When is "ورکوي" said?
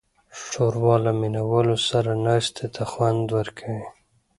3.37-3.85